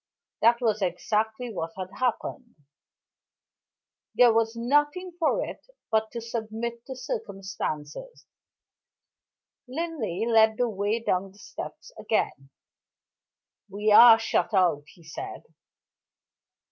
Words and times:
That 0.41 0.61
was 0.61 0.81
exactly 0.81 1.53
what 1.53 1.73
had 1.77 1.91
happened. 1.99 2.55
There 4.15 4.33
was 4.33 4.55
nothing 4.55 5.11
for 5.19 5.45
it 5.45 5.61
but 5.91 6.09
to 6.13 6.21
submit 6.21 6.83
to 6.87 6.95
circumstances. 6.95 8.25
Linley 9.67 10.25
led 10.25 10.57
the 10.57 10.67
way 10.69 10.99
down 11.01 11.33
the 11.33 11.37
steps 11.37 11.91
again. 11.99 12.49
"We 13.69 13.91
are 13.91 14.17
shut 14.17 14.55
out," 14.55 14.85
he 14.87 15.03
said. 15.03 15.43